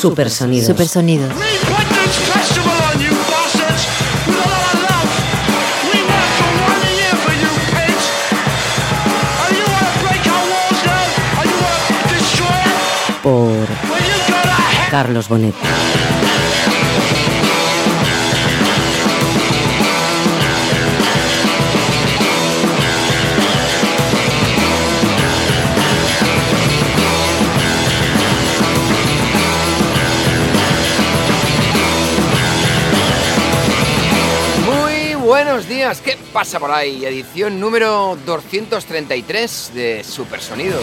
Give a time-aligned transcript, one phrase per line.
[0.00, 0.66] Supersonidos.
[0.66, 1.30] Supersonidos.
[13.22, 13.68] Por
[14.90, 15.54] Carlos Bonet.
[35.70, 37.04] Días, ¿qué pasa por ahí?
[37.04, 40.82] Edición número 233 de Supersonidos.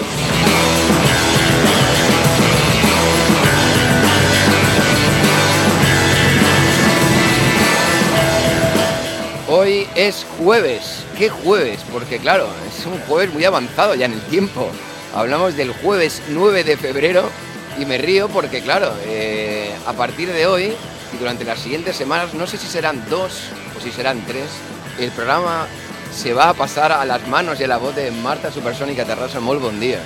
[9.49, 11.03] Hoy es jueves.
[11.17, 11.81] ¿Qué jueves?
[11.91, 14.69] Porque claro, es un jueves muy avanzado ya en el tiempo.
[15.13, 17.29] Hablamos del jueves 9 de febrero
[17.77, 20.73] y me río porque claro, eh, a partir de hoy
[21.13, 24.47] y durante las siguientes semanas, no sé si serán dos o si serán tres,
[24.99, 25.67] el programa
[26.11, 29.39] se va a pasar a las manos y a la voz de Marta Supersónica Terraza.
[29.39, 29.99] Muy buen día.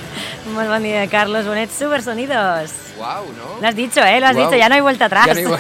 [0.54, 2.72] Muy buen día, Carlos Bonet, Supersonidos.
[2.98, 3.62] Wow, ¿no?
[3.62, 4.20] Lo has dicho, ¿eh?
[4.20, 5.28] Lo has dicho, ya no hay vuelta atrás.
[5.32, 5.58] Ya no hay vu-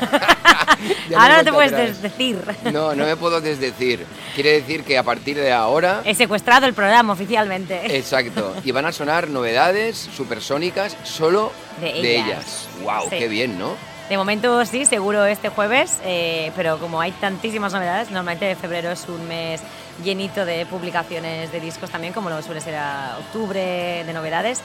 [1.10, 2.02] Ya Ahora no te puedes atrás.
[2.02, 2.38] desdecir.
[2.74, 4.04] No, no me puedo desdecir.
[4.34, 6.02] Quiere decir que a partir de ahora...
[6.06, 7.96] He secuestrado el programa oficialmente.
[7.98, 8.56] Exacto.
[8.64, 12.26] Y van a sonar novedades supersónicas solo De de ellas.
[12.28, 12.68] ellas.
[12.84, 13.18] Wow, Sí.
[13.20, 13.76] qué bien, ¿no?
[14.12, 19.08] De momento sí, seguro este jueves, eh, pero como hay tantísimas novedades, normalmente febrero es
[19.08, 19.62] un mes
[20.04, 24.60] llenito de publicaciones de discos también, como lo suele ser a octubre de novedades.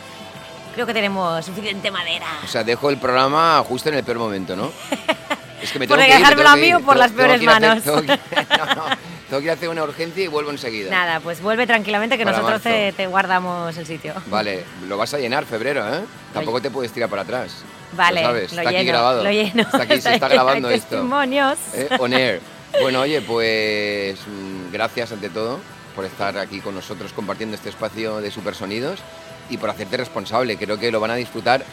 [0.74, 2.26] Creo que tenemos suficiente madera.
[2.44, 4.72] O sea, dejo el programa justo en el peor momento, ¿no?
[5.62, 7.82] Es que me Por tengo me dejármelo a mí o por las peores hacer- manos.
[7.84, 7.90] que-
[8.58, 8.84] no, no,
[9.28, 10.90] tengo que ir a hacer una urgencia y vuelvo enseguida.
[10.90, 14.14] Nada, pues vuelve tranquilamente que Para nosotros te, te guardamos el sitio.
[14.26, 16.00] Vale, lo vas a llenar febrero, ¿eh?
[16.32, 17.62] Tampoco te puedes tirar para atrás.
[17.92, 19.24] Vale, Lo sabes, lo está aquí lleno, grabado.
[19.24, 19.62] lo lleno.
[19.62, 20.88] Está aquí, se está grabando esto.
[20.90, 21.58] testimonios.
[21.74, 21.88] ¿eh?
[21.98, 22.40] On air.
[22.82, 25.60] Bueno, oye, pues mm, gracias ante todo
[25.94, 29.00] por estar aquí con nosotros compartiendo este espacio de Supersonidos
[29.48, 30.58] y por hacerte responsable.
[30.58, 31.64] Creo que lo van a disfrutar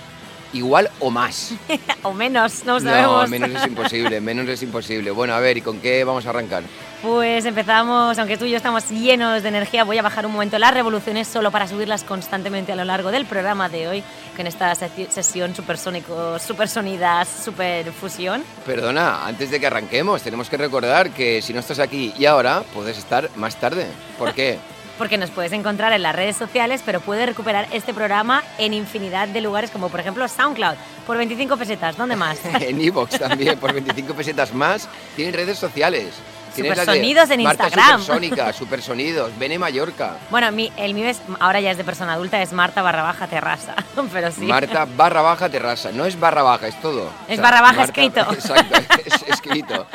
[0.54, 1.54] igual o más.
[2.04, 3.30] o menos, no No, sabemos.
[3.30, 5.12] menos es imposible, menos es imposible.
[5.12, 6.64] Bueno, a ver, ¿y con qué vamos a arrancar?
[7.02, 10.58] Pues empezamos, aunque tú y yo estamos llenos de energía, voy a bajar un momento
[10.58, 14.04] las revoluciones solo para subirlas constantemente a lo largo del programa de hoy,
[14.36, 18.44] que en esta sesi- sesión supersónico, supersonidas, superfusión.
[18.66, 22.64] Perdona, antes de que arranquemos, tenemos que recordar que si no estás aquí y ahora,
[22.74, 23.86] puedes estar más tarde.
[24.18, 24.58] ¿Por qué?
[24.98, 29.28] Porque nos puedes encontrar en las redes sociales, pero puedes recuperar este programa en infinidad
[29.28, 30.76] de lugares, como por ejemplo SoundCloud,
[31.08, 31.98] por 25 pesetas.
[31.98, 32.40] ¿Dónde más?
[32.60, 34.88] en Evox también, por 25 pesetas más.
[35.16, 36.14] Tienen redes sociales.
[36.56, 38.00] Supersonidos en Marta Instagram.
[38.02, 40.18] Supersónica, Supersonidos, Bene Mallorca.
[40.30, 43.28] bueno, mi, el mío es, ahora ya es de persona adulta, es Marta barra baja
[43.28, 43.76] terraza,
[44.14, 44.46] pero sí.
[44.46, 45.92] Marta barra baja terraza.
[45.92, 47.10] No es barra baja, es todo.
[47.28, 48.22] Es barra baja Marta- escrito.
[48.34, 48.76] Exacto,
[49.06, 49.88] es escrito.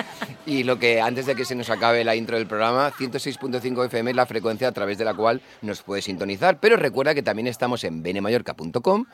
[0.46, 4.10] Y lo que antes de que se nos acabe la intro del programa, 106.5 FM
[4.12, 6.58] es la frecuencia a través de la cual nos puedes sintonizar.
[6.58, 9.04] Pero recuerda que también estamos en benemallorca.com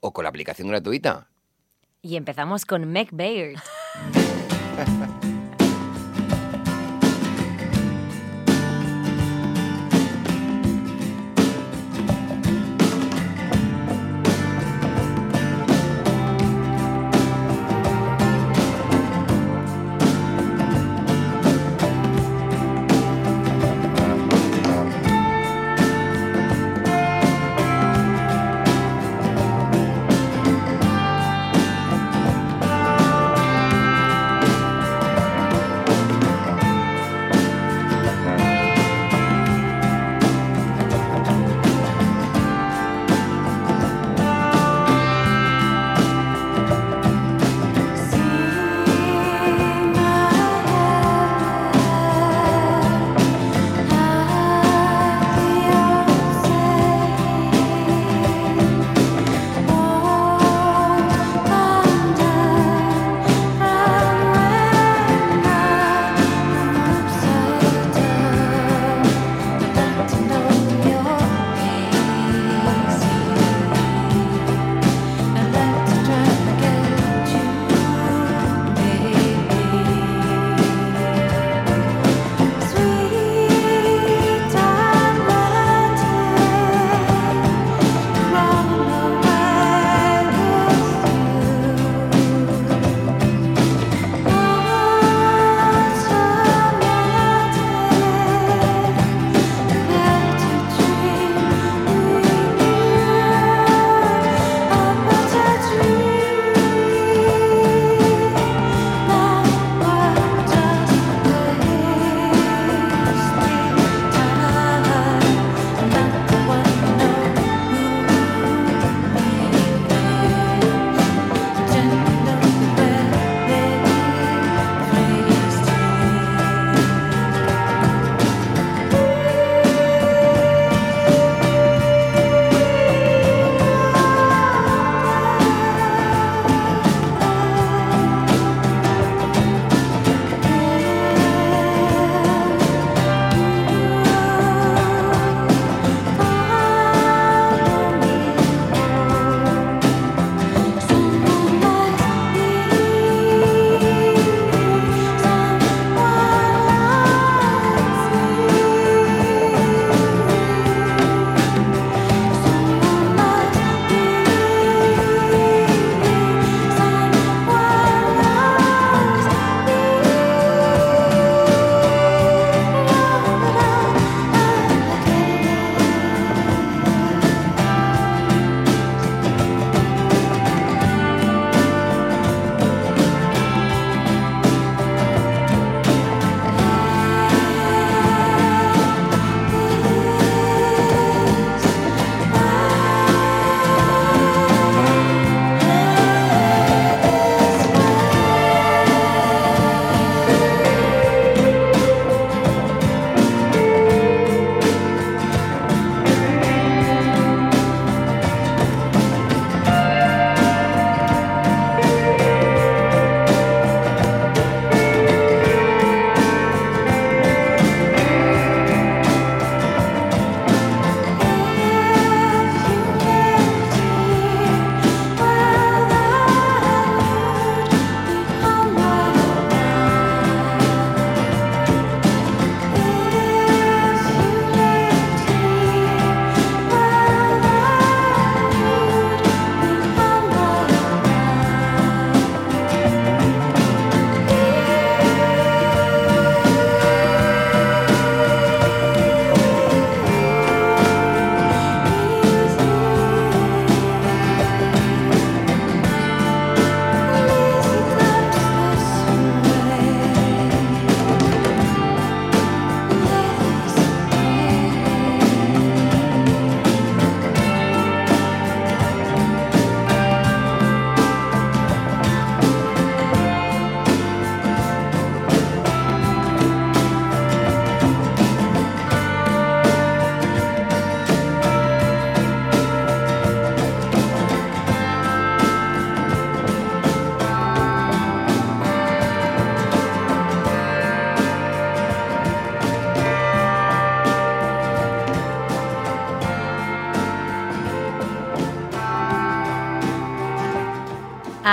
[0.00, 1.28] o con la aplicación gratuita.
[2.02, 3.60] Y empezamos con Meg Baird.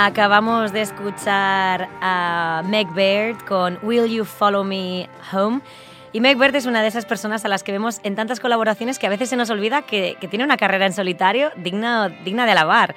[0.04, 5.62] Acabamos de escuchar a Meg Baird con Will You Follow Me Home.
[6.12, 8.98] Y Meg Baird es una de esas personas a las que vemos en tantas colaboraciones
[8.98, 12.52] que a veces se nos olvida que, tiene una carrera en solitario digna, digna de
[12.52, 12.94] alabar.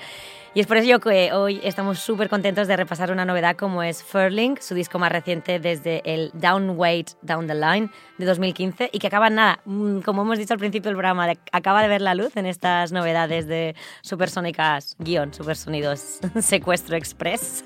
[0.58, 4.02] Y es por ello que hoy estamos súper contentos de repasar una novedad como es
[4.02, 8.98] Furling, su disco más reciente desde el Down Weight, Down the Line de 2015 y
[8.98, 12.16] que acaba nada, mm, como hemos dicho al principio del programa, acaba de ver la
[12.16, 17.64] luz en estas novedades de Supersónicas, guion, Supersonidos Secuestro Express.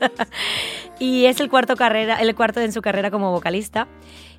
[1.00, 3.88] y es el cuarto, carrera, el cuarto en su carrera como vocalista.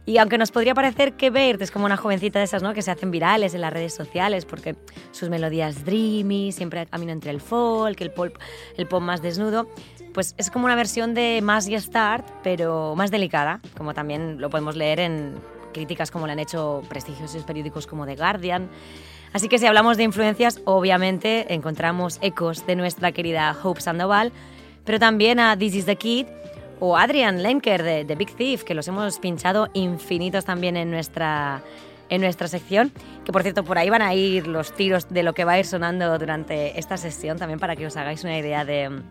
[0.04, 2.74] Y aunque nos podría parecer que Baird es como una jovencita de esas ¿no?
[2.74, 4.74] que se hacen virales en las redes sociales porque
[5.12, 8.36] sus melodías dreamy, siempre camino entre el folk, el pop,
[8.76, 9.68] el pop más desnudo,
[10.12, 14.50] pues es como una versión de Más y Start, pero más delicada, como también lo
[14.50, 15.34] podemos leer en
[15.72, 18.68] críticas como le han hecho prestigiosos periódicos como The Guardian.
[19.32, 24.32] Así que si hablamos de influencias, obviamente encontramos ecos de nuestra querida Hope Sandoval,
[24.84, 26.26] pero también a This is the Kid
[26.84, 31.62] o Adrian Lenker de, The Big Thief, que los hemos pinchado infinitos también en nuestra,
[32.08, 32.90] en nuestra sección,
[33.24, 35.58] que por cierto por ahí van a ir los tiros de lo que va a
[35.60, 39.02] ir sonando durante esta sesión, también para que os hagáis una idea de mm,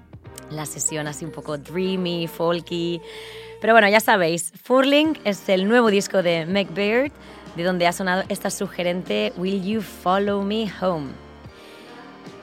[0.49, 3.01] la sesión así un poco dreamy, folky.
[3.61, 7.13] Pero bueno, ya sabéis, Furling es el nuevo disco de Meg Beard,
[7.55, 11.30] de donde ha sonado esta sugerente Will You Follow Me Home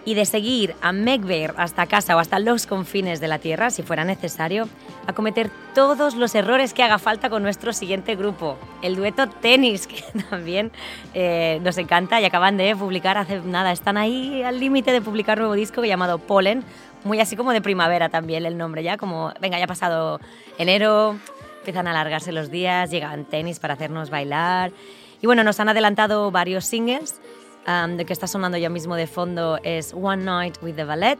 [0.08, 3.82] y de seguir a Megbear hasta casa o hasta los confines de la Tierra, si
[3.82, 4.66] fuera necesario,
[5.06, 9.86] a cometer todos los errores que haga falta con nuestro siguiente grupo, el dueto Tenis,
[9.86, 10.72] que también
[11.12, 15.36] eh, nos encanta y acaban de publicar hace nada, están ahí al límite de publicar
[15.36, 16.64] nuevo disco llamado Pollen,
[17.04, 20.20] muy así como de primavera también el nombre, ya como, venga, ya ha pasado
[20.56, 21.18] enero,
[21.58, 24.72] empiezan a alargarse los días, llegan Tenis para hacernos bailar.
[25.20, 27.20] Y bueno, nos han adelantado varios singles
[27.68, 31.18] de que está sonando ya mismo de fondo es One Night with the Ballet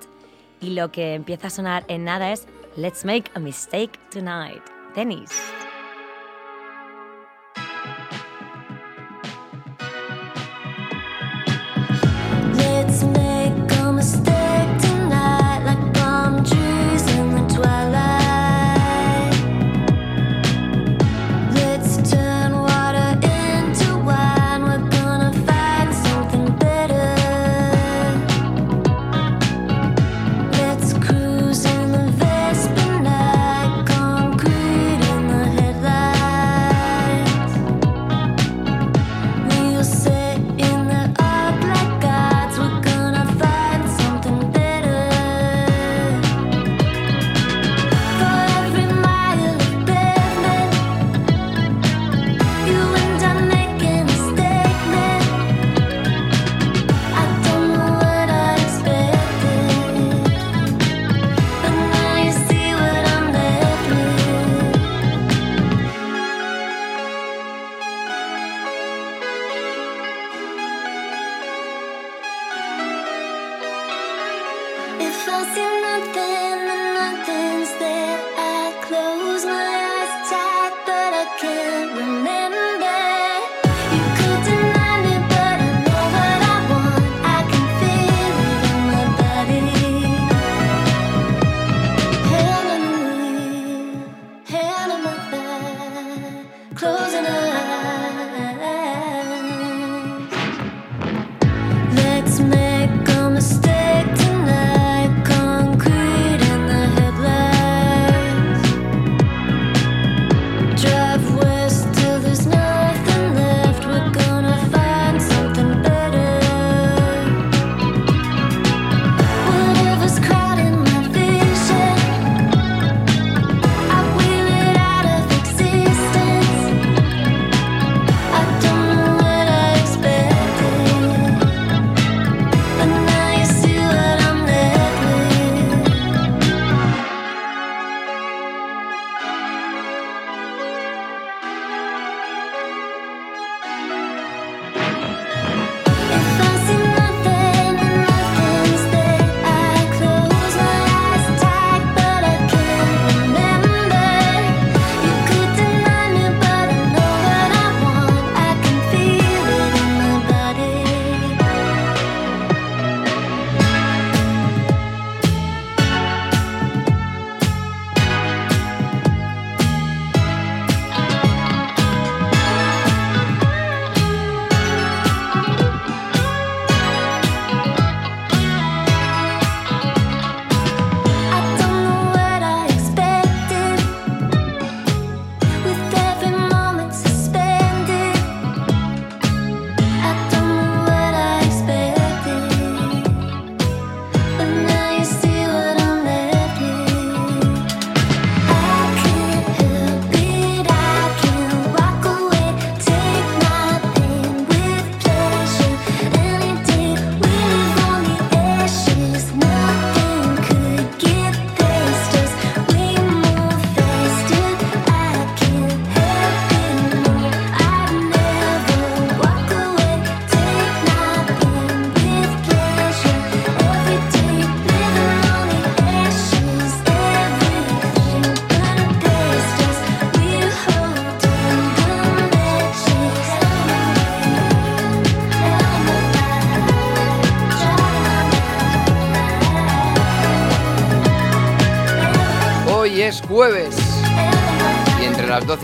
[0.62, 4.62] y lo que empieza a sonar en nada es Let's Make a Mistake Tonight.
[4.94, 5.28] Tenis.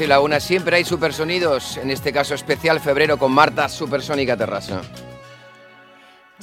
[0.05, 4.83] Y la 1 siempre hay supersonidos, en este caso especial febrero con Marta Supersónica Terraza.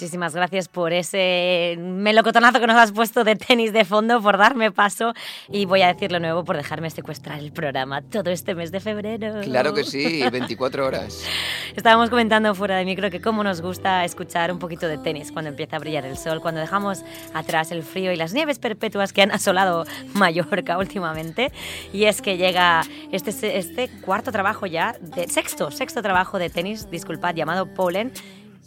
[0.01, 4.71] Muchísimas gracias por ese melocotonazo que nos has puesto de tenis de fondo, por darme
[4.71, 5.13] paso
[5.47, 9.41] y voy a decirlo nuevo por dejarme secuestrar el programa todo este mes de febrero.
[9.43, 11.23] Claro que sí, 24 horas.
[11.75, 15.49] Estábamos comentando fuera de micro que cómo nos gusta escuchar un poquito de tenis cuando
[15.49, 17.03] empieza a brillar el sol, cuando dejamos
[17.35, 21.51] atrás el frío y las nieves perpetuas que han asolado Mallorca últimamente.
[21.93, 22.81] Y es que llega
[23.11, 28.11] este, este cuarto trabajo ya, de, sexto, sexto trabajo de tenis, disculpad, llamado Pollen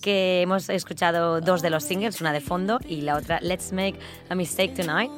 [0.04, 3.94] que hemos escuchado dos de los singles, una de fondo y la otra Let's Make
[4.28, 5.11] a Mistake Tonight,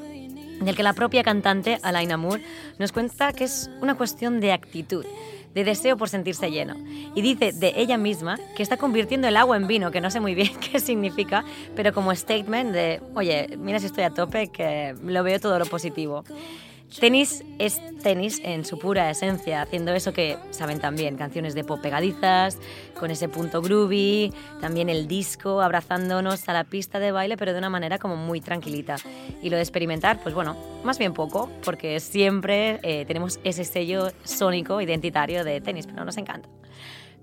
[0.60, 2.44] del que la propia cantante Alaina Moore
[2.78, 5.04] nos cuenta que es una cuestión de actitud
[5.54, 6.76] de deseo por sentirse lleno.
[7.16, 10.20] Y dice de ella misma que está convirtiendo el agua en vino, que no sé
[10.20, 14.94] muy bien qué significa, pero como statement de, oye, mira si estoy a tope, que
[15.02, 16.22] lo veo todo lo positivo.
[17.00, 21.80] Tenis es tenis en su pura esencia, haciendo eso que saben también, canciones de pop
[21.80, 22.58] pegadizas,
[22.98, 27.58] con ese punto groovy, también el disco, abrazándonos a la pista de baile, pero de
[27.58, 28.96] una manera como muy tranquilita.
[29.42, 34.10] Y lo de experimentar, pues bueno, más bien poco, porque siempre eh, tenemos ese sello
[34.24, 36.48] sónico identitario de tenis, pero nos encanta.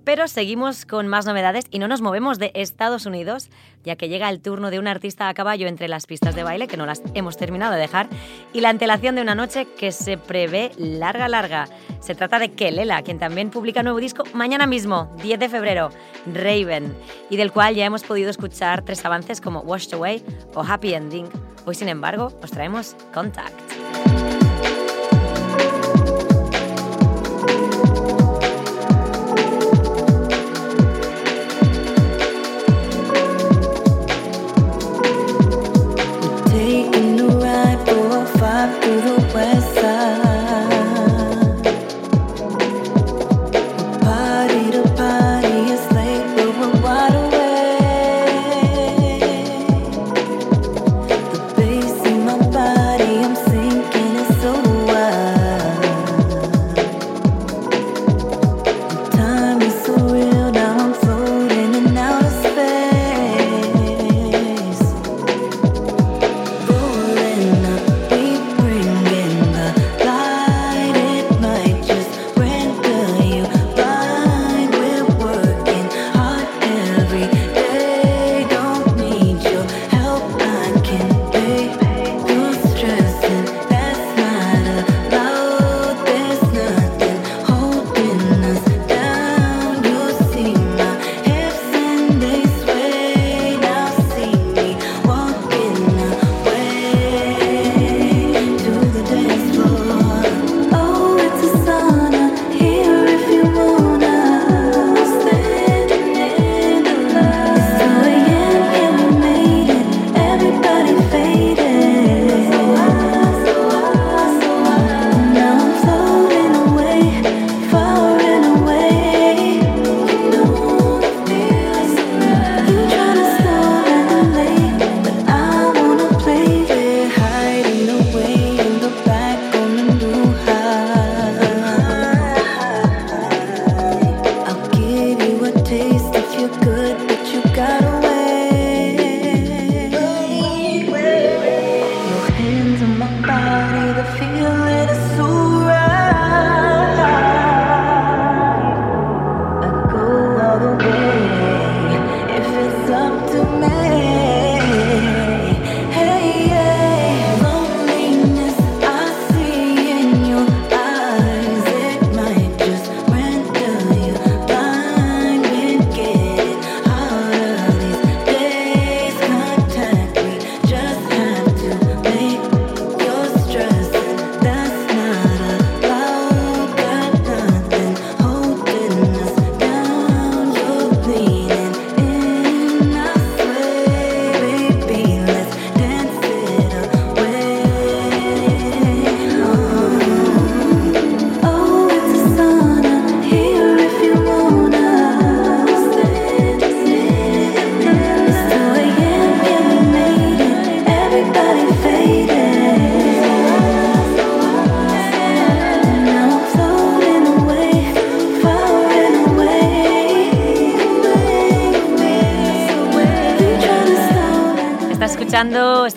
[0.03, 3.49] Pero seguimos con más novedades y no nos movemos de Estados Unidos,
[3.83, 6.67] ya que llega el turno de un artista a caballo entre las pistas de baile,
[6.67, 8.09] que no las hemos terminado de dejar,
[8.51, 11.67] y la antelación de una noche que se prevé larga, larga.
[12.01, 15.89] Se trata de Kelela, quien también publica nuevo disco mañana mismo, 10 de febrero,
[16.25, 16.93] Raven,
[17.29, 21.29] y del cual ya hemos podido escuchar tres avances como Washed Away o Happy Ending.
[21.65, 24.02] Hoy, sin embargo, os traemos Contact.
[38.65, 40.22] drive through the west side.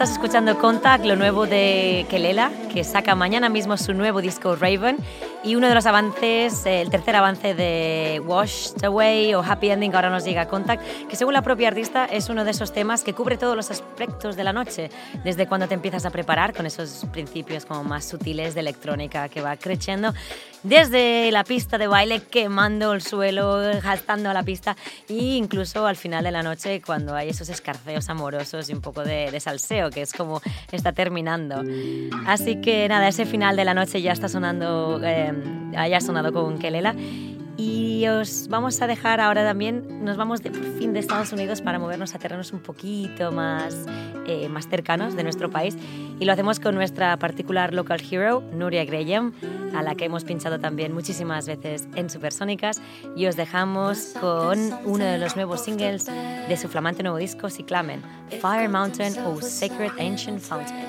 [0.07, 4.99] Estás escuchando Contact, lo nuevo de Kelela, que saca mañana mismo su nuevo disco Raven.
[5.42, 10.11] Y uno de los avances, el tercer avance de Washed Away o Happy Ending, ahora
[10.11, 13.37] nos llega Contact, que según la propia artista es uno de esos temas que cubre
[13.37, 14.90] todos los aspectos de la noche,
[15.25, 19.40] desde cuando te empiezas a preparar con esos principios como más sutiles de electrónica que
[19.40, 20.14] va creciendo,
[20.68, 24.76] desde la pista de baile quemando el suelo, gastando la pista,
[25.09, 29.02] e incluso al final de la noche cuando hay esos escarceos amorosos y un poco
[29.05, 30.40] de, de salseo, que es como
[30.72, 31.62] está terminando.
[32.26, 35.00] Así que nada, ese final de la noche ya está sonando...
[35.02, 35.33] Eh,
[35.76, 36.94] haya sonado con Kelela.
[37.59, 41.62] Y os vamos a dejar ahora también, nos vamos de, por fin de Estados Unidos
[41.62, 43.74] para movernos a terrenos un poquito más,
[44.26, 45.76] eh, más cercanos de nuestro país.
[46.20, 49.32] Y lo hacemos con nuestra particular local hero, Nuria Graham,
[49.74, 52.80] a la que hemos pinchado también muchísimas veces en Supersónicas.
[53.16, 58.02] Y os dejamos con uno de los nuevos singles de su flamante nuevo disco, Cyclamen,
[58.40, 60.87] Fire Mountain o Sacred Ancient Fountain.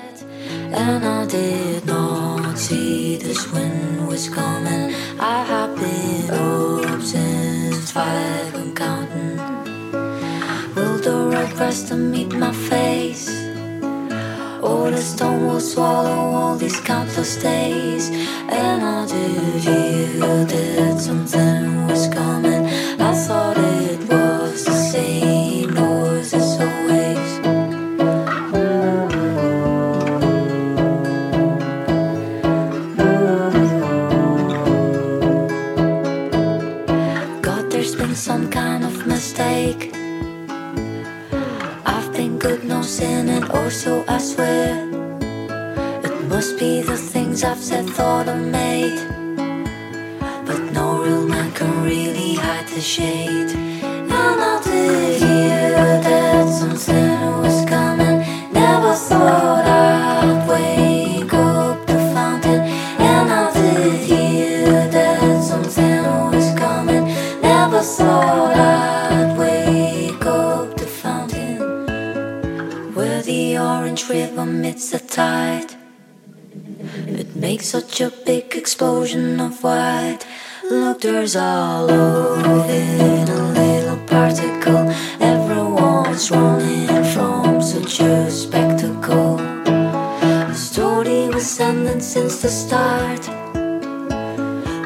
[0.72, 4.94] And I did not see this wind was coming.
[5.20, 9.36] I have been up since five and counting.
[10.74, 13.28] Will the road press to meet my face?
[14.62, 18.10] Or the stone will swallow all these countless days.
[18.50, 22.66] And I did hear that something was coming.
[23.00, 25.37] I thought it was the same
[43.70, 44.88] so I swear.
[46.02, 48.98] It must be the things I've said, thought, or made.
[50.46, 53.50] But no real man can really hide the shade.
[53.82, 57.07] And I did hear that something
[74.46, 75.74] meets the tide.
[77.06, 80.20] It makes such a big explosion of white.
[80.70, 84.88] Look, there's all over it a little particle.
[85.20, 89.36] Everyone's running from such a spectacle.
[89.36, 93.22] The story was ending since the start.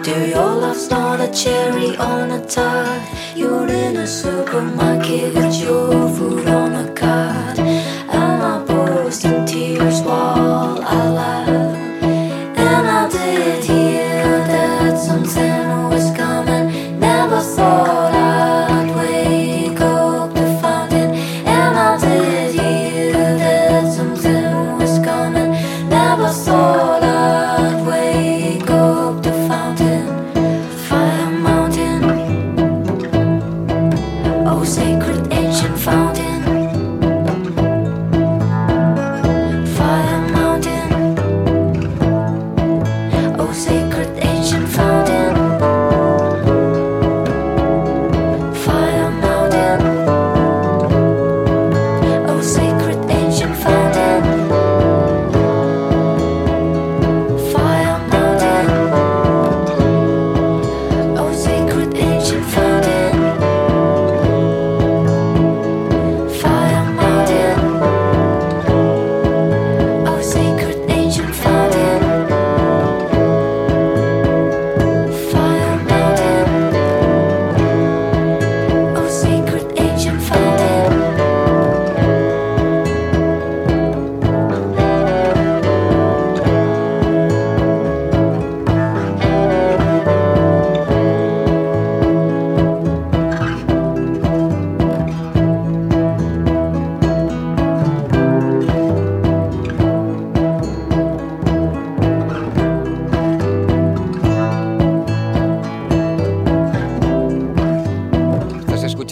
[0.05, 3.03] Dear, your love's not a cherry on a tart.
[3.37, 7.59] You're in a supermarket with your food on a cart.
[7.59, 9.25] And I burst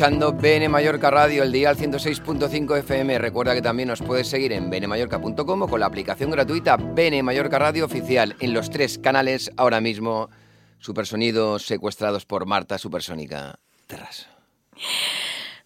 [0.01, 3.19] escuchando BN Mallorca Radio, el día al 106.5 FM.
[3.19, 7.85] Recuerda que también nos puedes seguir en bnmallorca.com con la aplicación gratuita BN Mallorca Radio
[7.85, 10.31] Oficial en los tres canales ahora mismo.
[10.79, 13.60] Supersonidos secuestrados por Marta Supersónica.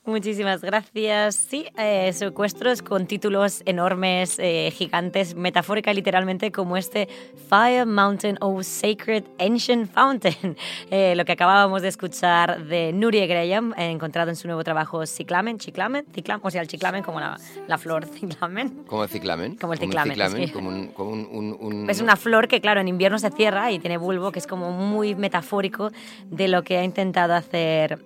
[0.07, 1.35] Muchísimas gracias.
[1.35, 7.09] Sí, eh, secuestros con títulos enormes, eh, gigantes, metafórica literalmente como este
[7.49, 10.57] Fire Mountain o Sacred Ancient Fountain,
[10.91, 15.57] eh, lo que acabábamos de escuchar de Nuria Graham, encontrado en su nuevo trabajo Ciclamen,
[15.59, 18.85] Chiclamen, Ciclamen o sea, el Chiclamen como la, la flor Ciclamen.
[18.87, 19.57] Como el ciclamen.
[19.57, 20.17] Como el ciclamen,
[20.49, 20.53] sí.
[20.53, 23.73] como un, como un- un- un- Es una flor que, claro, en invierno se cierra
[23.73, 25.91] y tiene bulbo, que es como muy metafórico
[26.27, 28.01] de lo que ha intentado hacer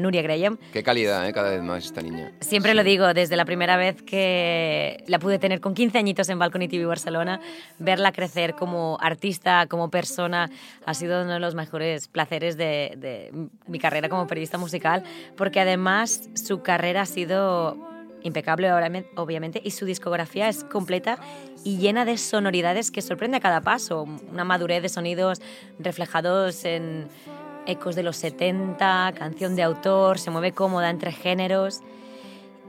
[0.00, 0.58] Nuria Graham.
[0.72, 1.32] Qué calidad, ¿eh?
[1.32, 2.32] Cada vez más esta niña.
[2.40, 6.38] Siempre lo digo, desde la primera vez que la pude tener con 15 añitos en
[6.38, 7.40] Balcony TV Barcelona,
[7.78, 10.50] verla crecer como artista, como persona,
[10.84, 13.30] ha sido uno de los mejores placeres de, de
[13.66, 15.02] mi carrera como periodista musical,
[15.36, 18.72] porque además su carrera ha sido impecable
[19.16, 21.18] obviamente y su discografía es completa
[21.62, 25.40] y llena de sonoridades que sorprende a cada paso, una madurez de sonidos
[25.78, 27.08] reflejados en
[27.66, 31.80] ecos de los 70, canción de autor, se mueve cómoda entre géneros.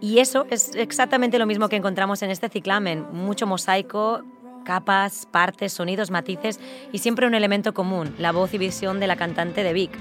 [0.01, 4.23] Y eso es exactamente lo mismo que encontramos en este ciclamen, mucho mosaico,
[4.65, 6.59] capas, partes, sonidos, matices
[6.91, 9.91] y siempre un elemento común, la voz y visión de la cantante de Vic.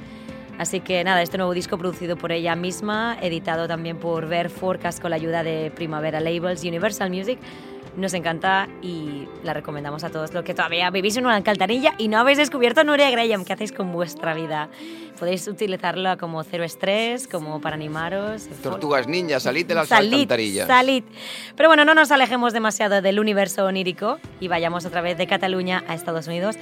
[0.58, 5.00] Así que nada, este nuevo disco producido por ella misma, editado también por Ver Forecast
[5.00, 7.38] con la ayuda de Primavera Labels Universal Music,
[7.96, 12.08] nos encanta y la recomendamos a todos los que todavía vivís en una alcantarilla y
[12.08, 13.44] no habéis descubierto Nuria Graham.
[13.44, 14.68] ¿Qué hacéis con vuestra vida?
[15.18, 18.48] Podéis utilizarla como cero estrés, como para animaros.
[18.62, 20.66] Tortugas ninjas, salid de las Salid, alcantarillas.
[20.66, 21.04] salid.
[21.56, 25.84] Pero bueno, no nos alejemos demasiado del universo onírico y vayamos otra vez de Cataluña
[25.86, 26.56] a Estados Unidos,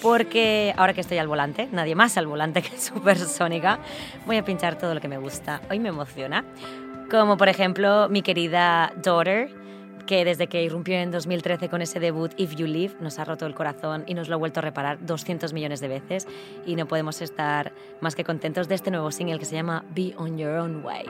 [0.00, 3.78] porque ahora que estoy al volante, nadie más al volante que Supersónica,
[4.26, 5.60] voy a pinchar todo lo que me gusta.
[5.70, 6.44] Hoy me emociona.
[7.10, 9.50] Como por ejemplo mi querida Daughter,
[10.08, 13.44] que desde que irrumpió en 2013 con ese debut If You Live nos ha roto
[13.44, 16.26] el corazón y nos lo ha vuelto a reparar 200 millones de veces
[16.64, 20.14] y no podemos estar más que contentos de este nuevo single que se llama Be
[20.16, 21.04] On Your Own Way.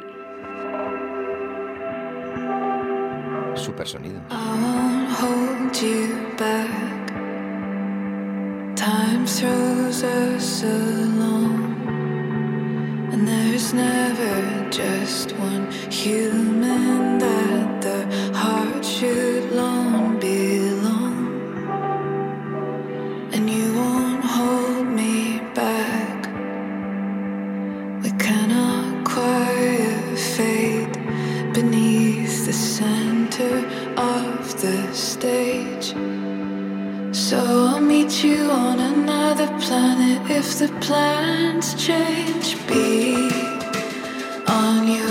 [3.55, 4.21] Super sonido.
[4.31, 6.69] I won't hold you back.
[8.75, 11.98] Time throws us along,
[13.13, 21.17] and there's never just one human that the heart should long belong.
[23.33, 26.27] And you won't hold me back.
[28.03, 30.95] We cannot quiet fate
[31.55, 33.55] beneath the center
[33.97, 35.95] of the stage.
[37.17, 42.57] So I'll meet you on another planet if the plans change.
[42.67, 43.31] Be
[44.47, 45.08] on your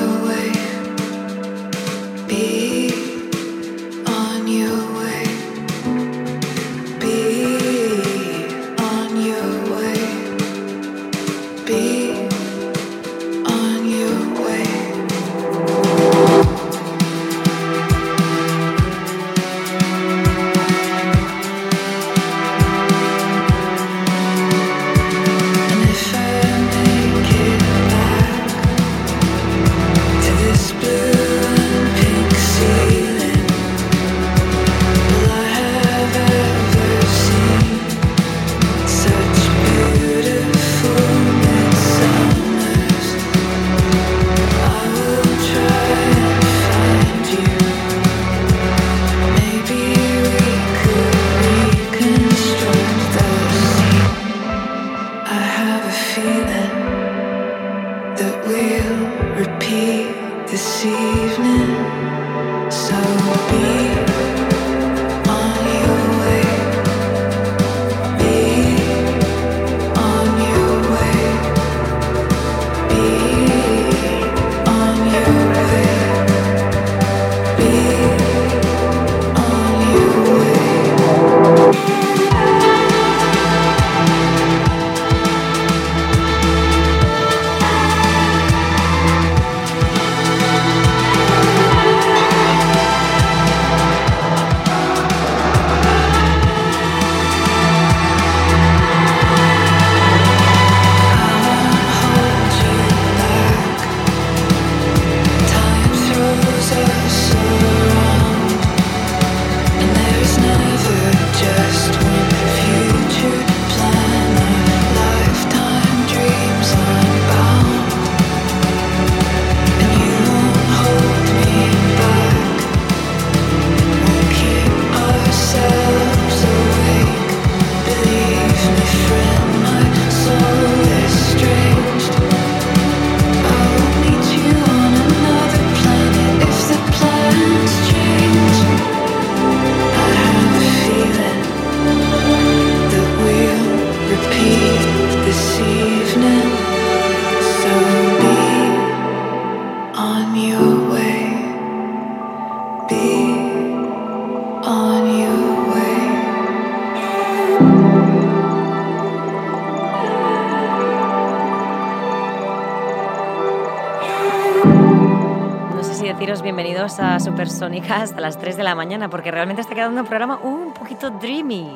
[167.38, 170.39] bienvenidos a Supersónicas a las 3 de la mañana, porque realmente está quedando un programa
[170.43, 171.69] un poquito dreamy.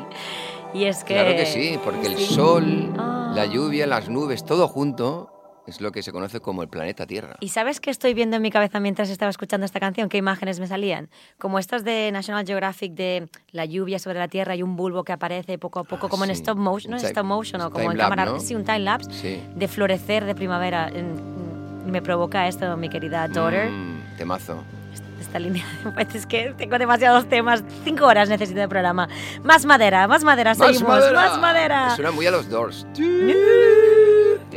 [0.74, 1.13] Y es que...
[1.13, 2.34] Claro que sí, porque el Sí.
[2.34, 3.32] sol, Ah.
[3.36, 5.30] la lluvia, las nubes, todo junto
[5.67, 7.36] es lo que se conoce como el planeta Tierra.
[7.39, 10.10] ¿Y sabes qué estoy viendo en mi cabeza mientras estaba escuchando esta canción?
[10.10, 11.10] ¿Qué imágenes me salían?
[11.38, 15.12] Como estas de National Geographic de la lluvia sobre la Tierra y un bulbo que
[15.13, 16.41] aparece poco a poco, Ah, como en sí.
[16.41, 18.39] stop motion, no en stop motion, o como en cámara, ¿no?
[18.39, 19.43] sí, un time lapse Sí.
[19.56, 20.89] de florecer de primavera.
[20.89, 21.41] En-
[21.86, 23.69] me provoca esto, mi querida daughter.
[23.69, 24.63] Mm, temazo.
[25.22, 25.64] Esta línea,
[26.14, 27.64] es que tengo demasiados temas.
[27.84, 29.08] Cinco horas necesito de programa.
[29.44, 31.12] Más madera, más madera, seguimos.
[31.14, 31.90] Más madera.
[31.90, 32.86] Me Suena muy a los Doors.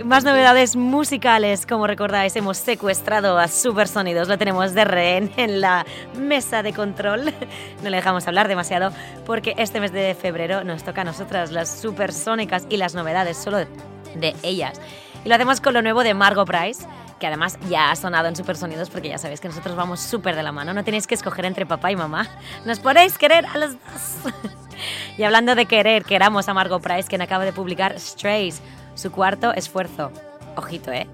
[0.04, 5.86] Más novedades musicales, como recordáis, hemos secuestrado a Supersonidos, lo tenemos de rehén en la
[6.18, 7.32] mesa de control.
[7.82, 8.90] No le dejamos hablar demasiado
[9.26, 13.58] porque este mes de febrero nos toca a nosotras las supersónicas y las novedades solo
[13.58, 13.68] de,
[14.16, 14.80] de ellas.
[15.24, 16.86] Y lo hacemos con lo nuevo de Margot Price,
[17.18, 20.42] que además ya ha sonado en Supersonidos porque ya sabéis que nosotros vamos súper de
[20.42, 22.28] la mano, no tenéis que escoger entre papá y mamá,
[22.64, 24.32] nos podéis querer a los dos.
[25.18, 28.60] y hablando de querer, queramos a Margot Price, quien acaba de publicar Strays,
[28.94, 30.10] su cuarto esfuerzo.
[30.56, 31.06] Ojito, ¿eh?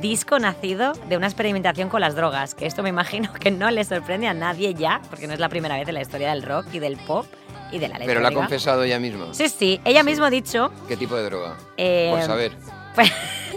[0.00, 3.84] Disco nacido de una experimentación con las drogas, que esto me imagino que no le
[3.84, 6.66] sorprende a nadie ya, porque no es la primera vez en la historia del rock
[6.72, 7.26] y del pop
[7.72, 9.32] y de la Pero la ha confesado ella misma.
[9.32, 11.56] Sí, sí, ella misma ha dicho ¿Qué tipo de droga?
[11.76, 12.52] Eh, Por saber.
[12.94, 13.10] pues,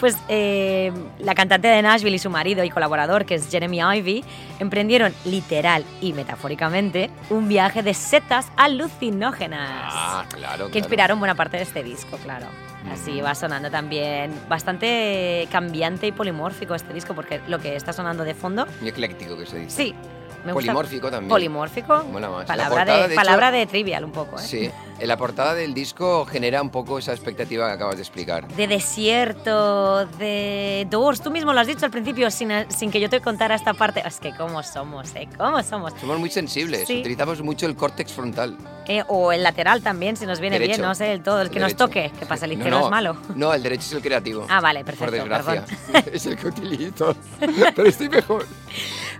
[0.00, 4.24] pues, eh, la cantante de Nashville y su marido y colaborador, que es Jeremy Ivy,
[4.58, 9.68] emprendieron literal y metafóricamente un viaje de setas alucinógenas.
[9.70, 10.66] Ah, claro.
[10.66, 10.78] que claro.
[10.78, 12.46] inspiraron buena parte de este disco, claro.
[12.90, 18.24] Así va sonando también bastante cambiante y polimórfico este disco, porque lo que está sonando
[18.24, 19.76] de fondo, Muy ecléctico que se dice.
[19.76, 19.94] sí.
[20.44, 20.72] Me gusta.
[20.72, 21.28] Polimórfico también.
[21.28, 22.04] Polimórfico.
[22.04, 22.40] Mola más.
[22.40, 24.42] La Palabra, portada, de, de hecho- palabra de trivial un poco, ¿eh?
[24.42, 28.46] Sí, en la portada del disco genera un poco esa expectativa que acabas de explicar.
[28.48, 31.20] de desierto, de Doors.
[31.22, 34.02] Tú mismo lo has dicho al principio sin, sin que yo te contara esta parte.
[34.06, 35.28] Es que cómo somos, ¿eh?
[35.36, 35.92] ¿Cómo somos?
[36.00, 37.00] Somos muy sensibles, Sí.
[37.00, 38.56] utilizamos mucho el córtex frontal.
[38.86, 40.78] Eh, o el lateral también, si nos viene Derecho.
[40.78, 41.86] bien, no sé, el todo, el que nos derecho.
[41.86, 42.12] toque.
[42.18, 42.46] ¿Qué pasa?
[42.46, 43.16] ¿El No, izquierdo no, es malo?
[43.36, 44.46] No, el derecho es el creativo.
[44.48, 45.64] Ah, vale, perfecto, Por desgracia.
[46.12, 47.14] es el que utilizo.
[47.76, 48.46] Pero estoy mejor.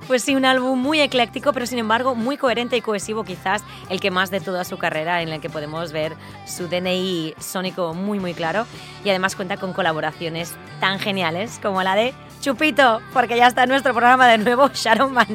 [0.06, 4.00] Pues sí, un álbum muy ecléctico, pero sin embargo muy coherente y cohesivo, quizás el
[4.00, 6.14] que más de toda su carrera, en el que podemos ver
[6.46, 8.66] su DNI sónico muy, muy claro.
[9.04, 13.68] Y además cuenta con colaboraciones tan geniales como la de Chupito, porque ya está en
[13.68, 15.28] nuestro programa de nuevo Sharon Van.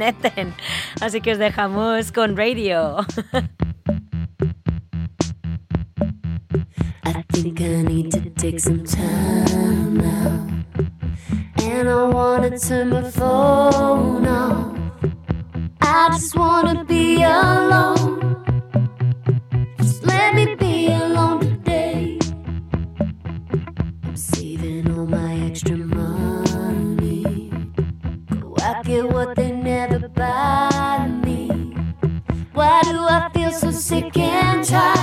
[1.02, 2.98] Así que os dejamos con Radio.
[7.06, 9.95] I think I need to take some time.
[11.78, 14.78] And I wanna turn my phone off.
[15.82, 18.46] I just wanna be alone.
[19.80, 22.18] Just let me be alone today.
[24.06, 27.52] I'm saving all my extra money.
[28.40, 31.50] Go out, get what they never buy me.
[32.54, 34.95] Why do I feel so sick and tired?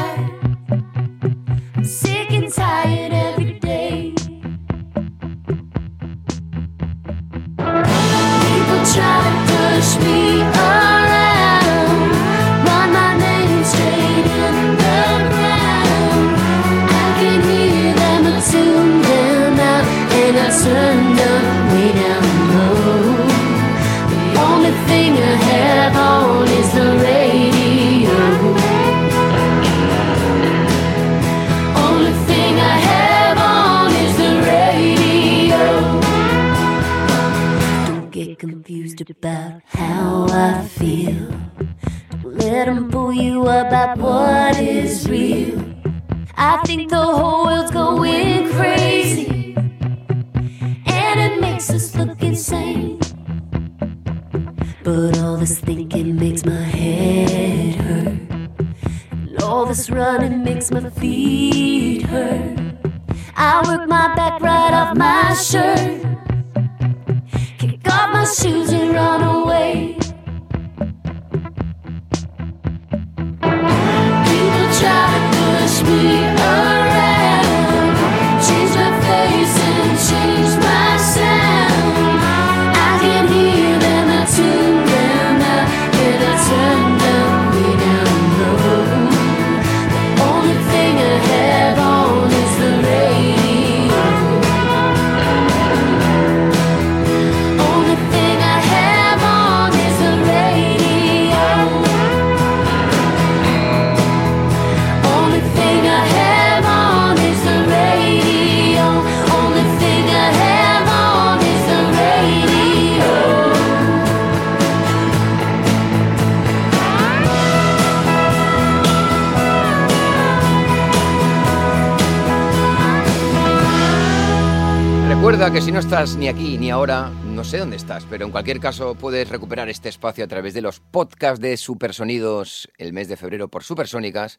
[125.42, 128.30] Recuerda que si no estás ni aquí ni ahora, no sé dónde estás, pero en
[128.30, 133.08] cualquier caso puedes recuperar este espacio a través de los podcasts de Supersonidos el mes
[133.08, 134.38] de febrero por Supersónicas,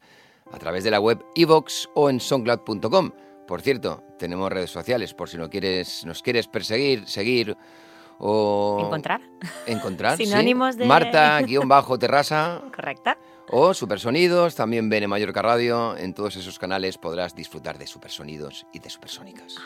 [0.50, 3.10] a través de la web iVox o en songcloud.com.
[3.46, 7.54] Por cierto, tenemos redes sociales por si no quieres, nos quieres perseguir, seguir
[8.18, 8.78] o...
[8.86, 9.20] ¿Encontrar?
[9.66, 10.24] Encontrar, sí.
[10.24, 13.18] Sinónimos de- Marta-Terrasa Correcta.
[13.50, 15.98] o Supersonidos, también ven en Mallorca Radio.
[15.98, 19.56] En todos esos canales podrás disfrutar de Supersonidos y de Supersónicas.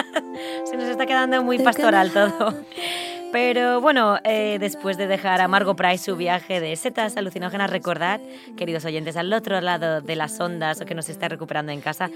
[0.00, 0.20] Ah.
[0.64, 2.54] Se nos está quedando muy pastoral todo.
[3.32, 8.20] Pero bueno, eh, después de dejar a Margot Price su viaje de setas alucinógenas, recordad,
[8.56, 12.10] queridos oyentes, al otro lado de las ondas o que nos está recuperando en casa,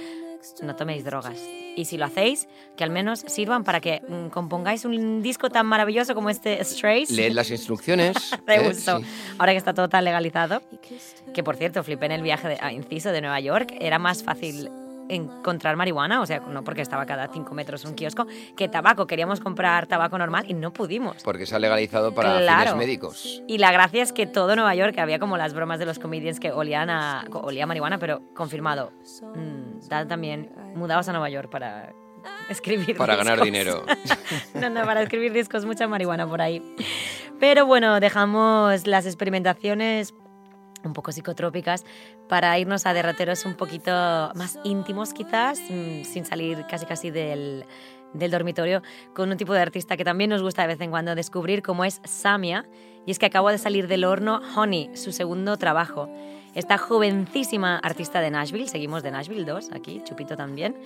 [0.60, 1.40] no toméis drogas.
[1.76, 5.66] Y si lo hacéis, que al menos sirvan para que mm, compongáis un disco tan
[5.66, 7.10] maravilloso como este Strays.
[7.10, 8.16] Leed las instrucciones.
[8.46, 8.74] de ¿eh?
[8.74, 8.90] Sí.
[9.38, 10.62] Ahora que está todo tan legalizado.
[11.32, 13.72] Que por cierto, flipé en el viaje de, a Inciso de Nueva York.
[13.78, 14.68] Era más fácil
[15.08, 18.26] encontrar marihuana, o sea, no porque estaba cada cinco metros un kiosco,
[18.56, 19.06] que tabaco.
[19.06, 21.22] Queríamos comprar tabaco normal y no pudimos.
[21.22, 22.72] Porque se ha legalizado para Claro.
[22.72, 23.42] fines médicos.
[23.46, 26.40] Y la gracia es que todo Nueva York había como las bromas de los comedians
[26.40, 28.92] que olían a, olía a marihuana, pero confirmado.
[29.34, 31.92] Mm, dad también, mudaos a Nueva York para
[32.48, 33.84] escribir Para ganar dinero.
[34.54, 36.62] no, no, para escribir discos, mucha marihuana por ahí.
[37.40, 40.14] Pero bueno, dejamos las experimentaciones
[40.84, 41.84] un poco psicotrópicas
[42.28, 43.90] para irnos a derroteros un poquito
[44.34, 47.64] más íntimos quizás, mm, sin salir casi casi del,
[48.14, 48.82] del dormitorio,
[49.12, 51.84] con un tipo de artista que también nos gusta de vez en cuando descubrir, como
[51.84, 52.66] es Samia,
[53.06, 56.08] y es que acaba de salir del horno Honey, su segundo trabajo.
[56.54, 60.76] Esta jovencísima artista de Nashville, seguimos de Nashville 2, aquí, Chupito también,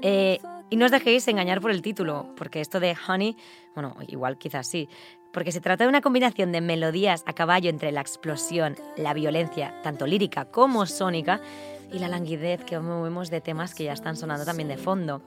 [0.00, 0.38] eh,
[0.70, 3.36] y no os dejéis engañar por el título, porque esto de Honey,
[3.74, 4.88] bueno, igual quizás sí,
[5.36, 9.74] porque se trata de una combinación de melodías a caballo entre la explosión, la violencia,
[9.82, 11.42] tanto lírica como sónica,
[11.92, 15.20] y la languidez que movemos de temas que ya están sonando también de fondo.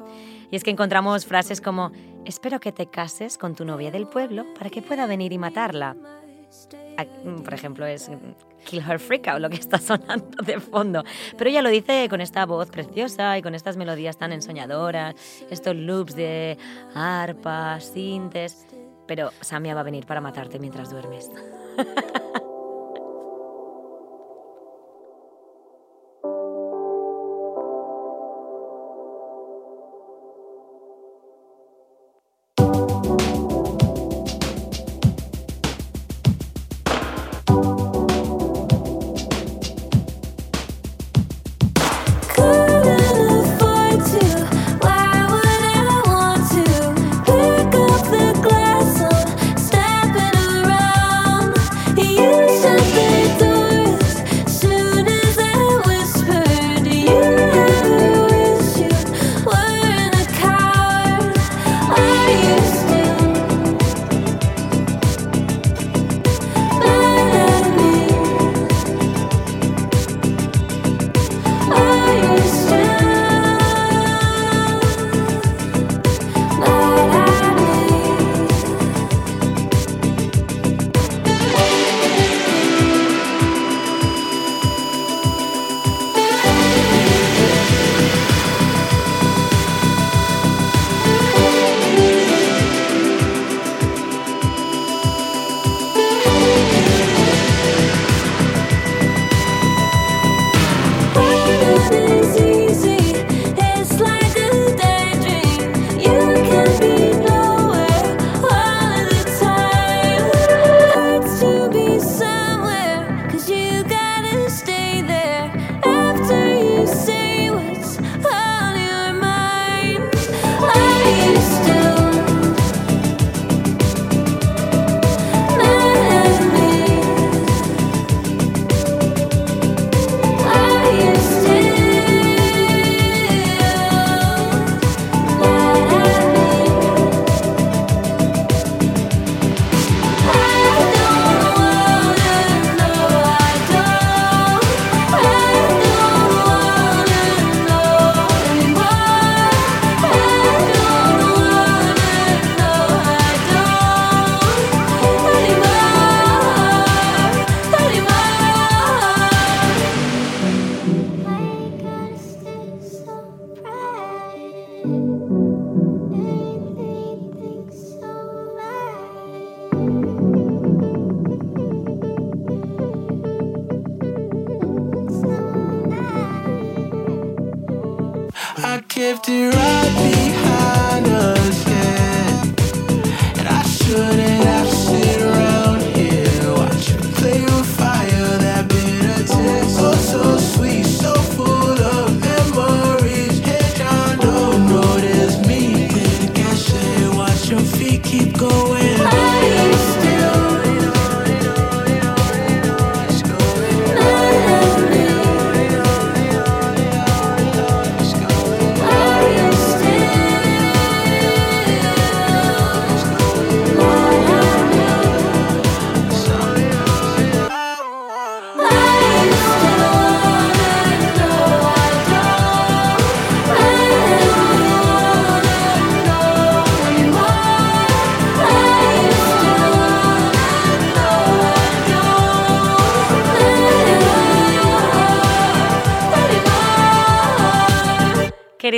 [0.50, 1.92] Y es que encontramos frases como,
[2.26, 5.96] espero que te cases con tu novia del pueblo para que pueda venir y matarla.
[7.44, 11.04] Por ejemplo, es mm, Kill Her Freak Out lo que está sonando de fondo.
[11.38, 15.14] Pero ella lo dice con esta voz preciosa y con estas melodías tan ensoñadoras,
[15.52, 16.58] estos loops de
[16.96, 18.66] arpas, sintes.
[19.10, 21.32] Pero Samia va a venir para matarte mientras duermes.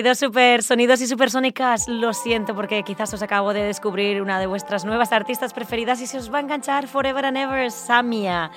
[0.01, 4.47] Queridos super sonidos y supersónicas, lo siento porque quizás os acabo de descubrir una de
[4.47, 8.49] vuestras nuevas artistas preferidas y se os va a enganchar forever and ever, Samia.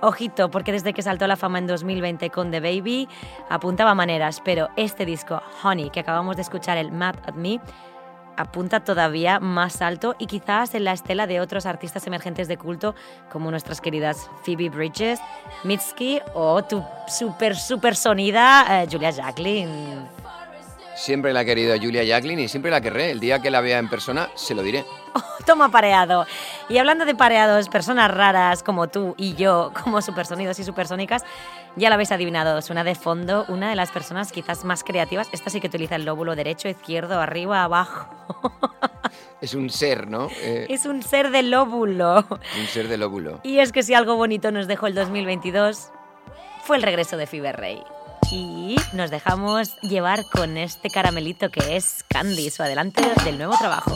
[0.00, 3.08] Ojito, porque desde que saltó a la fama en 2020 con The Baby
[3.50, 7.60] apuntaba maneras, pero este disco, Honey, que acabamos de escuchar, el Mad at Me,
[8.36, 12.94] apunta todavía más alto y quizás en la estela de otros artistas emergentes de culto
[13.28, 15.18] como nuestras queridas Phoebe Bridges,
[15.64, 20.21] Mitski o tu super super sonida eh, Julia Jacqueline.
[21.02, 23.10] Siempre la he querido a Julia Jacqueline y siempre la querré.
[23.10, 24.84] El día que la vea en persona se lo diré.
[25.46, 26.26] Toma pareado.
[26.68, 31.24] Y hablando de pareados, personas raras como tú y yo, como supersonidos y supersónicas,
[31.74, 35.28] ya lo habéis adivinado, suena de fondo una de las personas quizás más creativas.
[35.32, 38.06] Esta sí que utiliza el lóbulo derecho, izquierdo, arriba, abajo.
[39.40, 40.28] Es un ser, ¿no?
[40.40, 42.24] Eh, es un ser de lóbulo.
[42.30, 43.40] Un ser de lóbulo.
[43.42, 45.90] Y es que si algo bonito nos dejó el 2022
[46.62, 47.82] fue el regreso de Fiber Rey.
[48.32, 53.92] Y nos dejamos llevar con este caramelito que es Candy, su adelante del nuevo trabajo.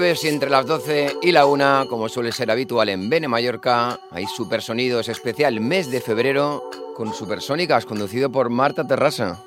[0.00, 4.00] Jueves y entre las 12 y la 1, como suele ser habitual en Bene Mallorca,
[4.10, 9.44] hay Supersonidos especial mes de febrero con Supersónicas, conducido por Marta Terrasa.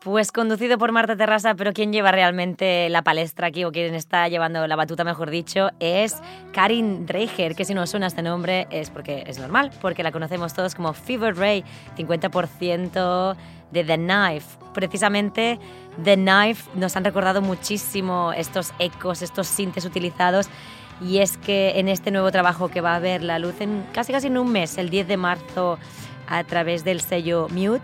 [0.00, 4.26] Pues conducido por Marta Terrasa, pero quien lleva realmente la palestra aquí, o quien está
[4.26, 6.16] llevando la batuta, mejor dicho, es
[6.52, 10.54] Karin Dreiger, que si no suena este nombre es porque es normal, porque la conocemos
[10.54, 11.62] todos como Fever Ray,
[11.96, 13.36] 50%
[13.70, 14.58] de The Knife.
[14.72, 15.58] Precisamente
[16.02, 20.48] The Knife nos han recordado muchísimo estos ecos, estos sintes utilizados,
[21.00, 24.12] y es que en este nuevo trabajo que va a ver la luz en casi
[24.12, 25.78] casi en un mes, el 10 de marzo,
[26.28, 27.82] a través del sello Mute,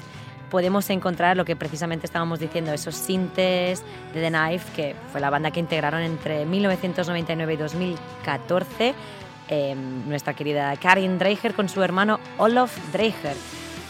[0.51, 3.83] podemos encontrar lo que precisamente estábamos diciendo, esos sintes
[4.15, 8.95] de The Knife, que fue la banda que integraron entre 1999 y 2014
[9.49, 13.37] em, nuestra querida Karin Dreiger con su hermano Olof Dreiger.